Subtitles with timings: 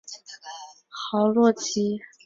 [0.89, 1.99] 豪洛吉。